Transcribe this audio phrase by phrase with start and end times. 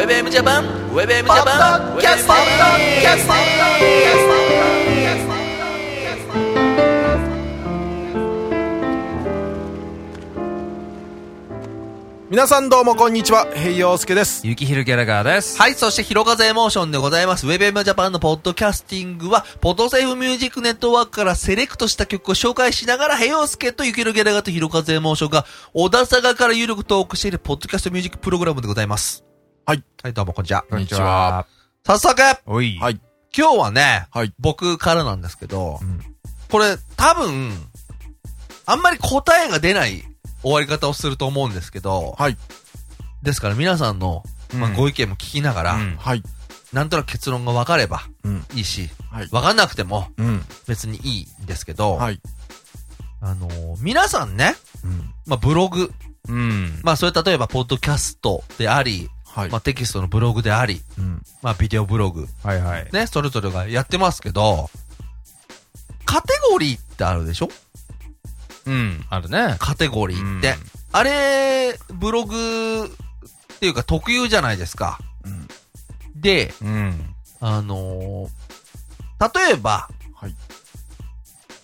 [0.00, 3.34] ウェブエムジャパンウェブエムジャパンキャストキャスト
[12.30, 14.46] 皆さんどうもこんにちは、平洋介です。
[14.46, 15.58] ゆきひるギャラガーです。
[15.60, 17.46] はい、そして、ひろかぜエモーションでございます。
[17.46, 25.44] ウェブエムジャパンのポッドキャスティングは、 Podsafe Music Network からセレクトした曲を紹介しながら、ヘヨスケとゆきひるギャラガーとひろかぜエモーションが、
[25.74, 29.24] 小田坂から有力トークしているポッドキャストミュージックプログラムでございます。
[29.70, 29.84] はい。
[30.02, 30.64] はい、どうもこんにちは。
[30.68, 31.46] こんにちは。
[31.86, 32.76] 早速、おい。
[32.80, 33.00] はい。
[33.32, 34.34] 今日はね、はい。
[34.40, 36.00] 僕からなんですけど、うん
[36.50, 37.52] これ、多分、
[38.66, 40.02] あんまり答えが出ない
[40.42, 42.36] 終わり方をすると思うんですけど、はい。
[43.22, 44.24] ですから皆さんの、
[44.54, 46.24] まあ、うんご意見も聞きながら、うんはい。
[46.72, 48.44] なんとなく結論が分かればうん。
[48.56, 49.28] いいし、はい。
[49.28, 50.42] 分かんなくてもうん。
[50.66, 52.20] 別にいいんですけど、はい。
[53.20, 55.14] あのー皆さんね、うん。
[55.26, 55.92] まあ、ブログ、
[56.28, 56.80] うん。
[56.82, 59.50] まあ、それ例えば、ポッドキャストであり、はい。
[59.50, 61.22] まあ、テキストのブログであり、うん。
[61.42, 62.88] まあ、ビデオブログ、はいはい。
[62.92, 64.68] ね、それぞれがやってますけど、
[66.04, 67.48] カテゴリーってあるでしょ？
[68.66, 69.04] うん。
[69.08, 69.56] あるね。
[69.58, 70.56] カテゴリーって。
[70.92, 74.98] あれ、ブログっていうか特有じゃないですか。
[75.24, 75.48] うん。
[76.20, 77.14] で、うん。
[77.40, 78.28] あのー
[79.20, 80.34] 例えば、はい。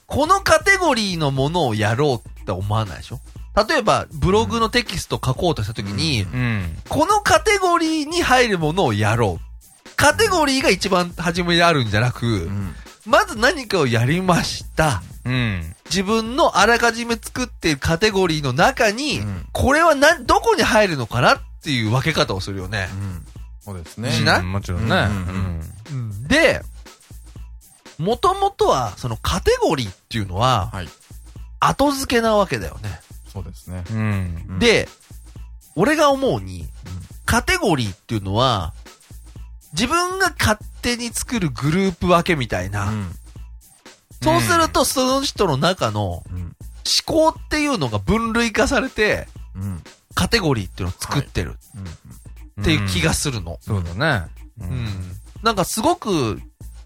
[0.07, 3.21] このカテゴリーのものをやろうって思わないでしょ？
[3.57, 6.77] 例えば、ブログのテキスト書こうとしたときに、うん。
[6.89, 9.91] このカテゴリーに入るものをやろう。
[9.97, 12.75] カテゴリーが一番初めにあるんじゃなく、うん。
[13.07, 15.03] まず何かをやりました。
[15.25, 15.75] うん。
[15.87, 22.89] 自分のあらかじめ作っているカテゴリーの中に、うんこれはな、どこに入るのかなっていう分け方をするよね。
[22.93, 23.27] うん。
[23.61, 24.13] そうですね。
[24.13, 24.41] しない？
[24.41, 25.09] うんもちろんね。
[25.91, 26.61] うんで、
[27.99, 30.89] もともとは、そのカテゴリーっていうのは、はい。
[31.59, 33.01] 後付けなわけだよね。
[33.37, 33.85] そうですね。
[33.91, 33.95] う
[34.55, 34.59] ん。
[34.59, 34.89] で、
[35.75, 36.67] 俺が思うに、
[37.27, 38.73] カテゴリーっていうのは、
[39.73, 42.89] 自分が勝手に作るグループ分けみたいな。
[42.89, 43.11] うん。
[44.23, 46.57] そうすると、その人の中のうん。
[47.09, 49.83] 思考っていうのが分類化されて、うん。
[50.15, 51.57] カテゴリーっていうのを作ってる
[52.57, 52.63] うん。
[52.63, 53.59] っていう気がするの。
[53.61, 54.31] そうだね。
[54.61, 54.89] ううん。
[55.43, 56.41] なんかすごく、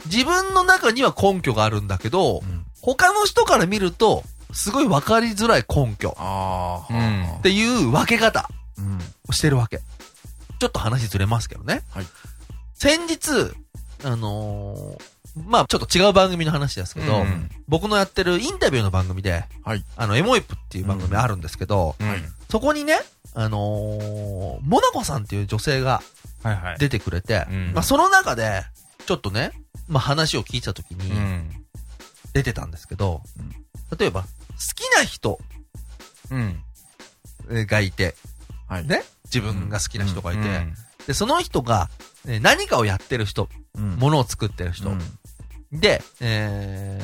[0.06, 2.64] 自分の中には根拠があるんだけど、うん。
[2.80, 6.92] 他の人から見ると、すごい分かりづらい根拠ああ。
[6.92, 8.98] うんっていう分け方うん。
[9.28, 9.80] をしてるわけ。
[10.58, 11.82] ちょっと話ずれますけどね。
[11.90, 12.06] はい。
[12.74, 13.52] 先日、
[14.04, 15.02] あのー
[15.46, 19.84] まあちょっと違う番組の話ですけど、うん僕のやってるインタビューの番組で、はい。
[19.96, 22.08] あの、エモイプっていう番組あるんですけど、うん。
[22.08, 22.18] はい
[22.50, 22.98] そこにね、
[23.34, 26.02] あのーモナコさんっていう女性が
[26.42, 26.78] はいはい。
[26.78, 28.62] 出てくれて、うんまあその中で、
[29.06, 29.52] ちょっとね、
[29.86, 31.50] まあ話を聞いたときにうん。
[32.32, 33.22] 出てたんですけど、
[33.98, 34.28] 例えば、好
[34.74, 35.38] きな人。
[36.30, 36.62] うん。
[37.66, 38.14] がいて、
[38.68, 38.86] はい。
[38.86, 40.74] ね、自分が好きな人がいて、うん。
[41.06, 41.90] で、その人が、
[42.26, 43.96] えー何かをやってる人、うん。
[43.96, 45.00] ものを作ってる人、うん。
[45.72, 47.00] で、え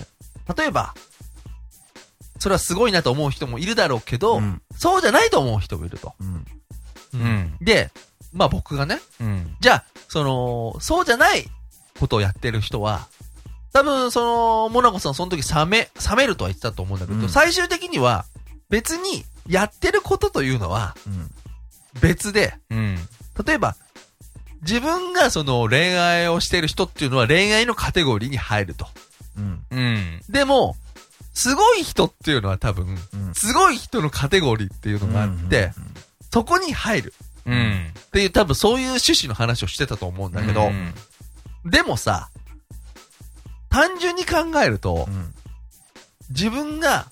[0.46, 0.94] ー、例えば、
[2.38, 4.62] それはすごいなと思う人もいるだろうけど、うん。
[4.76, 6.14] そうじゃないと思う人もいると。
[7.60, 7.90] で、
[8.32, 9.56] まあ僕がね、うん。
[9.60, 11.46] じゃあ、その、そうじゃない
[11.98, 13.08] ことをやってる人は、
[13.76, 18.24] 多分、その、モナコさんその時冷め、冷めるとは言ってたと思うんだけど、うん最終的には、
[18.70, 21.30] 別に、やってることというのは、うん。
[22.00, 22.96] 別で、うん。
[23.46, 23.76] 例えば、
[24.62, 28.86] 自分がその恋愛をしてる人っていうのは恋愛のカテゴリーに入ると。
[29.36, 29.62] うん。
[29.70, 30.20] うん。
[30.30, 30.74] でも、
[31.34, 33.34] すごい人っていうのは多分、うん。
[33.34, 35.72] すごい人のカテゴリーっていうのがあって、
[36.32, 37.92] そこに入るうん。
[37.98, 40.94] っていう多分そういう趣旨の話をしてたと思うんだけど、うん
[41.68, 42.30] でもさ、
[43.76, 45.34] 単純に考えるとう、ん。
[46.30, 47.04] 自分が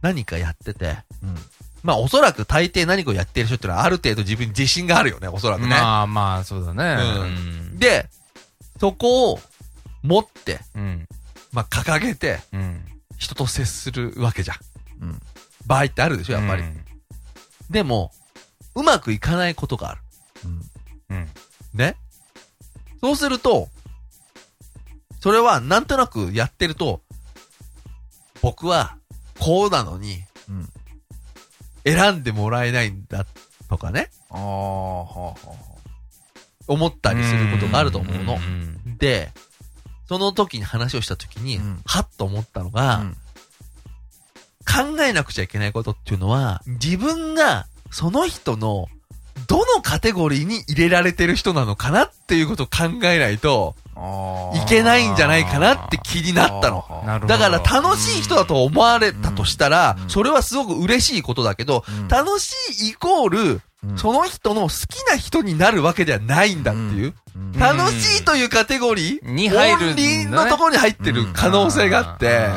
[0.00, 1.34] 何かやってて、うん。
[1.82, 5.68] まあおそらく大抵何かをやってる人ってのはある程度自分に自信があるよね、おそらくね。
[5.68, 6.96] まあまあ、そうだね。
[7.02, 8.08] うんで、
[8.80, 9.40] そこを
[10.02, 11.06] 持って、うん。
[11.52, 12.82] まあ掲げて、うん。
[13.18, 15.04] 人と接するわけじゃん。
[15.04, 15.20] うん。
[15.66, 16.62] 場合ってあるでしょ、やっぱり。
[16.62, 16.82] うん
[17.68, 18.12] でも、
[18.76, 20.00] うまくいかないことがある。
[21.74, 21.96] ね
[23.00, 23.68] そうすると、
[25.26, 27.02] それはなんとなくやってると、
[28.42, 28.96] 僕は
[29.40, 30.68] こうなのにうん。
[31.84, 33.26] 選んでもらえないんだ
[33.68, 35.34] とかね、ああ、はあ、は
[36.68, 38.38] 思ったりすることがあると思うの
[38.98, 39.32] で、
[40.08, 42.80] その時に話をした時に、うんはっと思ったのあ。
[42.80, 43.16] が、うん。
[44.96, 48.86] 考えなくちゃいけないことっていうのは、自分がその人の
[49.46, 53.74] どのカテゴリーに入れられてる人なのかなっていうことを考えないと。
[54.54, 56.84] いけないんじゃないかなって気になったの。
[57.26, 60.10] だから楽しい人だと思われたとしたらう、ん。
[60.10, 63.98] それはすごく嬉しいことだけどうん、楽しいイコール、うん。
[63.98, 67.52] その人の好きな人になるわけではないんだっていう、うん。
[67.58, 72.48] 楽しいというカテゴリーに入るオンリーのところに入ってる可能性があって、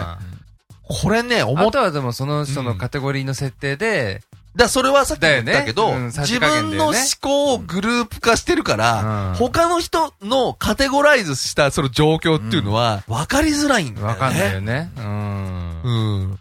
[0.90, 4.22] これね、思っあとはでもその人のカテゴリーの設定で、
[4.56, 14.14] だそれはさっきも言ったけど、ねうん自分の思考をグループ化してるから、うん他の人のカテゴライズしたその状況っていうのは分かりづらいんだよね。
[14.14, 14.92] わかんないよね。
[14.98, 15.82] うん。
[15.84, 15.92] う
[16.26, 16.40] ん。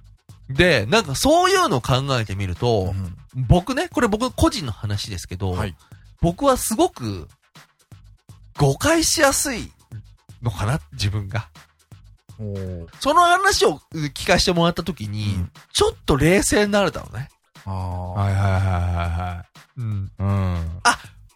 [0.49, 3.15] で、なんかそういうのを考えてみると、うん
[3.47, 5.77] 僕ね、これ僕個人の話ですけど、はい。
[6.21, 7.29] 僕はすごく
[8.57, 9.71] 誤解しやすい
[10.43, 11.49] のかな、自分が。
[13.01, 17.29] その話を聞かせてもらった時に、うんちょっと冷静になれたのね。
[17.71, 19.45] あはいはいはいは
[19.77, 20.11] うん。
[20.19, 20.25] いはい。
[20.25, 20.81] うん。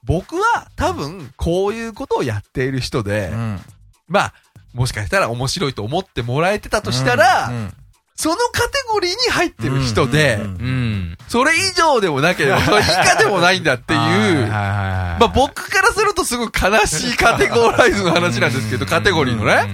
[0.05, 3.61] 僕は多分こういうことをやっている人で、ーうん
[4.08, 4.34] まあ、
[4.75, 7.75] もしかしたら面白いと思ってもらえてたとしたら、うん
[8.14, 11.19] そのカテゴリーに入ってる人で、うんうんうん。
[11.29, 14.46] それ以上でもなければ、 それ以下でもないんだっていう。
[14.49, 19.67] まあ僕からするとすごい悲しいカテゴライズの話なんですけど、カテゴリーのね。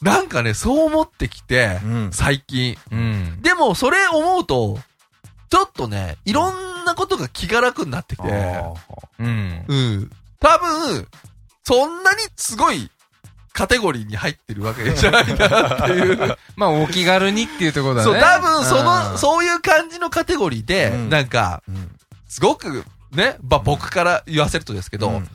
[0.00, 2.76] なんかね、そう思ってきて、うん最近。
[2.90, 2.98] うん。
[2.98, 3.42] うん。
[3.42, 4.80] でも、それ思うと、
[5.50, 8.74] ちょっとね、いろんなことが気が楽になってきて、あ
[9.18, 9.64] うん。
[9.66, 10.10] うん。
[10.40, 11.06] 多分、
[11.64, 12.90] そんなにすごい
[13.52, 16.36] カテゴリーに入ってるわけじゃないなっていう。
[16.56, 18.04] まあ、お気軽にっていうところだね。
[18.04, 21.90] そう、多分その、うそういう感じのカテゴリーで、うんなんか、ーうん
[22.28, 25.28] すごく、ね、まあ、僕から言わせるとですけど、うん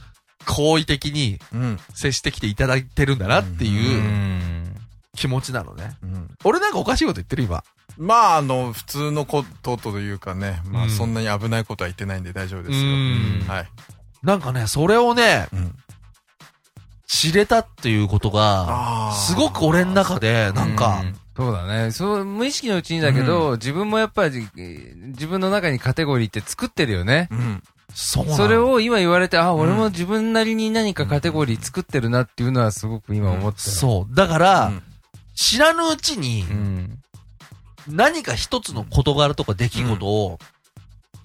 [0.46, 3.68] 好意的にうん接してきていただいてるんだなってん。
[3.68, 4.76] いううん
[5.16, 5.96] 気持ちなのね。
[6.04, 7.64] うん俺なんかおかしいこと言ってる今。
[7.98, 12.80] まあ、あの、普通のことというかね、まあ、うんそんなに危ないことは言ってないんで大丈夫ですよ。
[12.80, 13.70] うんはい。
[14.24, 15.76] なんかね、それをね、うん
[17.16, 21.92] 知れたっていうことが、すごく俺の中で、なんかう、そうだね。
[21.92, 27.28] そう、無意識のうちにだけど、自分もやっぱり、えー自分の中にカテゴリーって作ってるよね。
[27.32, 27.64] うん。
[27.94, 33.54] そうそれ、を今言われて、あ、俺も自分なりに何かカテゴリー作ってるなっていうのはすごく今思ったよ。
[33.56, 34.16] そう。
[34.16, 34.82] だから、うん
[35.36, 37.00] 知らぬうちにう、ん。
[37.88, 40.40] 何か一つの事柄とか出来事を、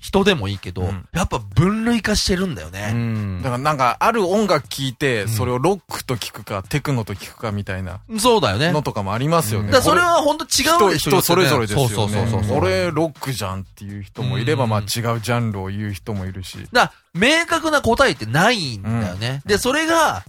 [0.00, 2.92] 人でもいいけど、うんやっぱ分類化してるんだようね。
[2.92, 8.70] んだからなんか、ある音楽聴いて、うんそれをロックと聞くか、テクノと聞くかみたいなそうだよね。
[8.70, 9.72] のとかもありますよね。
[9.72, 11.88] だそれは本当違う人人それぞれですよね。
[11.88, 12.58] そうそうそうそう。
[12.58, 16.58] 俺、ロックじゃんっていう人もいれば、うんまあ違うジャンルを言う人もいるし。
[16.72, 19.42] だ明確な答えってないんだよね。
[19.46, 20.22] で、それが、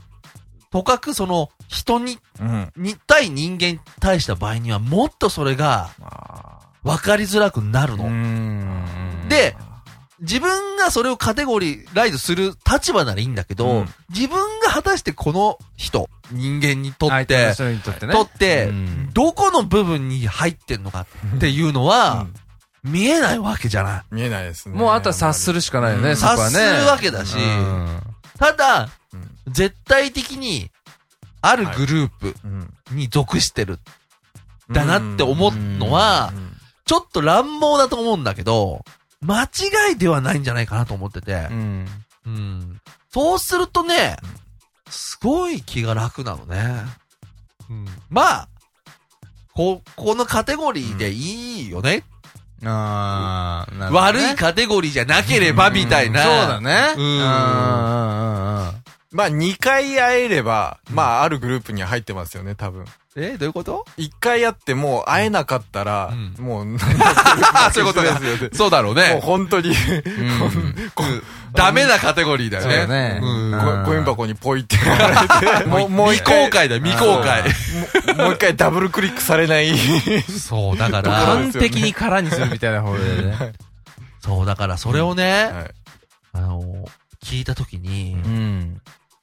[0.71, 2.71] とかくその、人に、うん。
[2.75, 8.09] に、対人間に対した場合には、もっとそれが、あ分かりづらくなるうの。
[8.09, 9.27] ん。
[9.29, 9.55] で、
[10.21, 18.13] 自分がそれをカテゴリーライズする立場ならいいんだけど、うん自分が果たしてこの人、人間にとって、人にとってね。
[18.13, 21.05] とってうん、どこの部分に入ってんのか
[21.35, 22.25] っていうのは、
[22.83, 24.03] 見えないわけじゃない。
[24.11, 24.75] 見えないですね。
[24.75, 26.15] もうあとは察するしかないよね。
[26.15, 28.01] 察するわけだしうん
[28.39, 28.89] ただ、うん
[29.51, 30.69] 絶対的に、
[31.41, 32.73] あるグループうん。
[32.91, 33.79] に属してる、
[34.71, 36.33] だなって思うのは、
[36.85, 38.83] ちょっと乱暴だと思うんだけど、
[39.21, 41.87] 間違いではないんじゃないかなと思っててう、ん。
[42.25, 42.81] うん。
[43.11, 44.17] そうするとね、
[44.89, 46.83] すごい気が楽なのね。
[47.69, 47.85] うん。
[48.09, 48.47] まあ、
[49.53, 52.03] こ、このカテゴリーでいいよね。
[52.65, 56.23] ああ、なるほどね悪いカテゴリーじゃなければみたいな。
[56.23, 56.93] そうだね。
[56.97, 58.78] うんうんうんうんうん
[59.11, 62.85] まあ2回会えれば、まああるグループには入ってますよね、多分。
[63.15, 66.77] えどういうこと？1回会ってもう会えなかったら、うんもう、
[67.73, 68.49] そういうことだですよね。
[68.53, 69.19] そうだろうもうね。
[69.21, 69.75] 本当に、
[71.53, 72.75] ダメなカテゴリーだよね。
[72.75, 77.43] そうだねうんうんゴゴミ箱にポイってやられて、 もう、もう未一回公開だよ、未公開。
[78.15, 79.75] もう一回ダブルクリックされない。
[80.29, 83.53] そう、だから、完璧に空にするみたいな方でね。
[84.23, 85.71] そう、だからそれをね、はい
[86.33, 86.85] あの、
[87.23, 88.81] 聞いたときに、うん。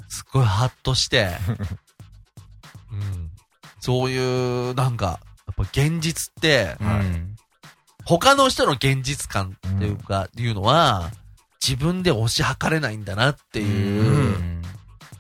[0.08, 1.30] すっごいハッとして、
[2.92, 3.30] うん、
[3.80, 7.36] そういう、なんか、やっぱ現実って、うん。
[8.04, 11.10] 他の人の現実感っていうか、いうのは、
[11.60, 14.62] 自分で推し量れないんだなっていう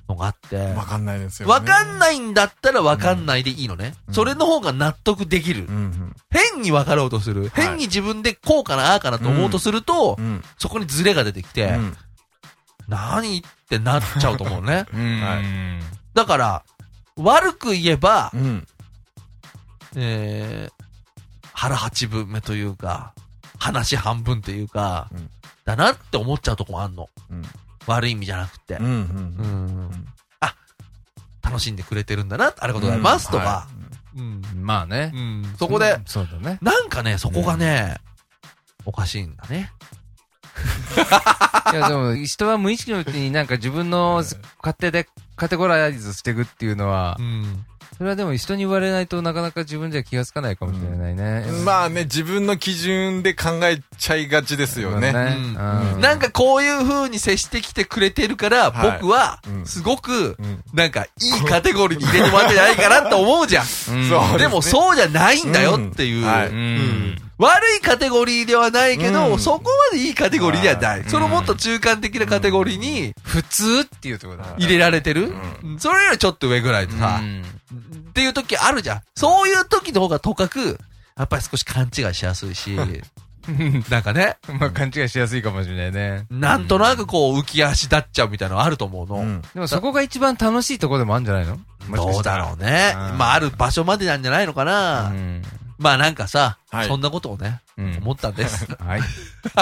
[0.08, 1.52] のがあって、わかんないですよ、ね。
[1.52, 3.94] わかんないんだったらわかんないでいいのね。
[4.08, 5.66] うんそれの方が納得できる。
[5.66, 7.48] うん変に分かろうとする。
[7.48, 10.24] 変に自分でこうかな、ああかなと思うとすると、うん。
[10.24, 10.42] うん。
[10.58, 11.96] そこにズレが出てきて、うん
[12.88, 14.86] 何ってなっちゃうと思うね。
[14.94, 15.20] うん。
[15.20, 15.80] は
[16.14, 16.62] だから、
[17.16, 18.66] 悪く言えば、うん。
[19.96, 20.84] えー、
[21.52, 23.12] 腹八分目というか、
[23.58, 25.30] 話半分というか、うん
[25.66, 27.10] だなって思っちゃうとこもあんの。
[27.28, 27.42] うん。
[27.86, 28.76] 悪い意味じゃなくて。
[28.76, 28.84] うん。
[28.84, 28.88] う。
[28.88, 30.06] うんん。
[30.38, 30.54] あ、
[31.42, 33.44] 楽しんでくれてるんだな、ありがとうございます、とか。
[33.44, 33.66] は
[34.16, 34.42] うん。
[34.54, 35.18] まあねう。
[35.18, 35.54] ん。
[35.58, 36.58] そこで、そうだね。
[36.62, 37.96] なんかね、そこがね、
[38.84, 39.72] おかしいんだね。
[41.72, 44.22] いや、でも、人は無意識のうちになんか自分の
[44.62, 47.64] 勝手でカテゴライズしていくっていうのはう、ん。
[47.96, 51.46] それはでも人に言われないとなかなか自分じゃ気がつかないかもしれないね。
[51.64, 55.12] まあね、自分の基準で考えちゃいがちですよね。
[55.12, 58.98] なんかこういう風に接してきてくれてるから、はい。
[59.00, 59.66] 僕はう、ん。
[59.66, 64.38] すごくうん、なんか、いいカテゴリーに入れてもらってないかなって思うじゃん。
[64.38, 67.16] でもそうじゃないんだよっていう。
[67.38, 71.00] 悪いカテゴリーではないけど、うんそこまでいいカテゴリーではない。
[71.00, 74.56] うんそのもっと中間的なカテゴリーに普通っていうところだから。
[74.58, 75.32] 入れられてる、
[75.78, 77.42] それよりちょっと上ぐらいでさ、うん
[78.08, 79.00] っていう時あるじゃん。
[79.14, 80.78] そういう時の方がとかく、
[81.18, 82.70] やっぱり少し勘違いしやすいし、
[83.90, 86.26] なんかね、まあ勘違いしやすいかもしれないね。
[86.30, 89.16] なんとなくこう浮き足立っちゃうみたいなのあると思うの。
[89.16, 91.58] うんでもそこが一番楽しいところでもあるんじゃないの？
[91.94, 92.94] どうだろうね。
[92.96, 95.08] うんまあある場所までなんじゃないのかな。
[95.08, 95.42] うん。
[95.78, 98.66] まあなんかさ、はいそんなことをね、うん思ったんです。
[98.80, 99.00] はい。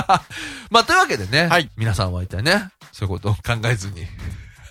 [0.71, 4.06] まあというわけでね、はい皆さんは一体ね、そういうことを考えずに、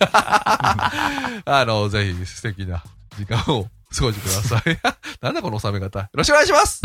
[0.00, 2.82] あの、ぜひ素敵な
[3.16, 4.78] 時間を過ごしてください。
[5.20, 6.00] なんだこの収め方。
[6.00, 6.82] よろしくお願いします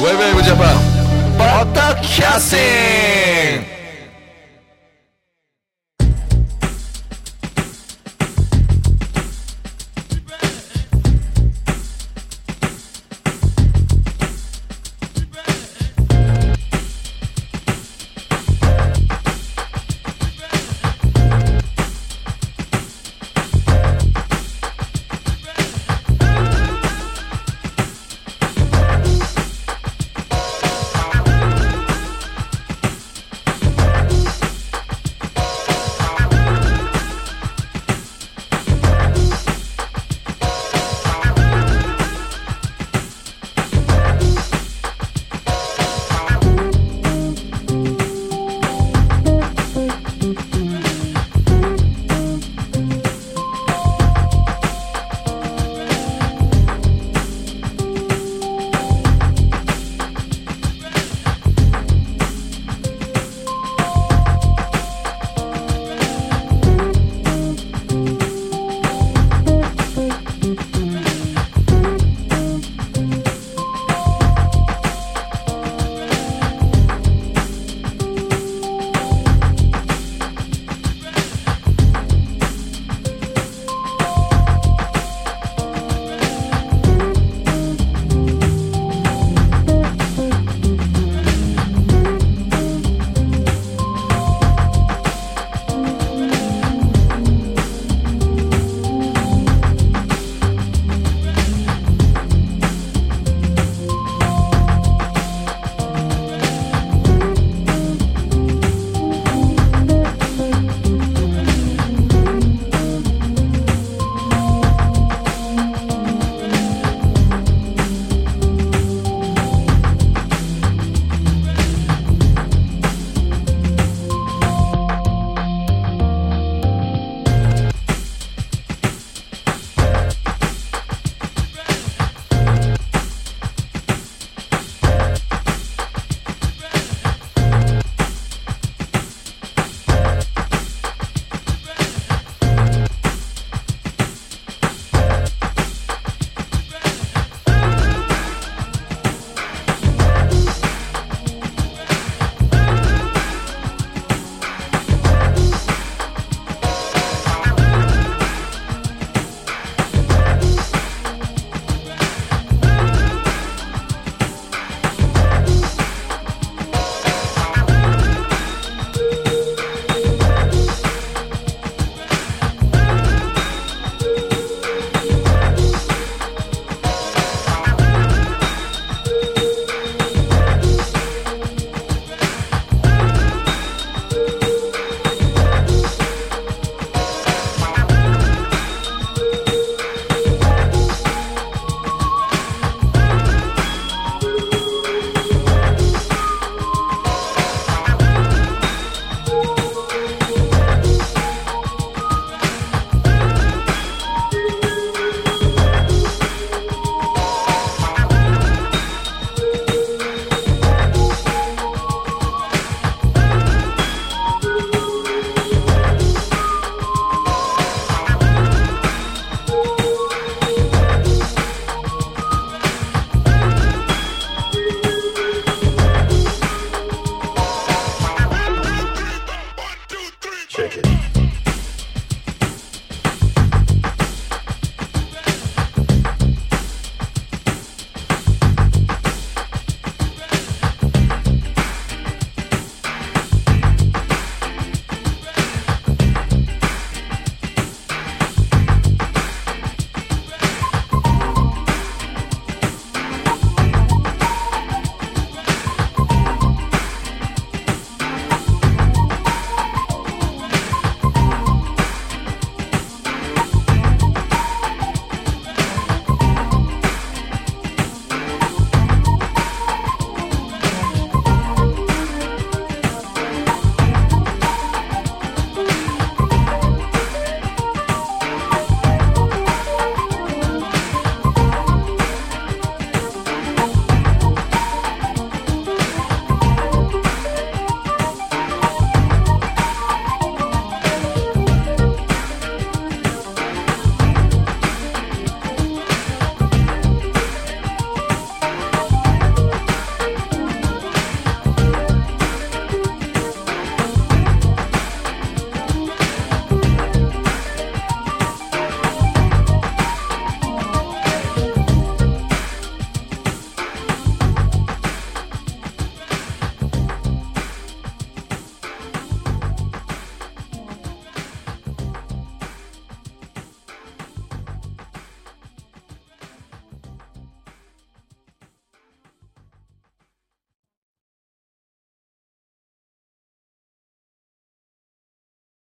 [0.00, 0.76] ェブウェブジャパン、
[1.36, 3.78] ポッドキャスティング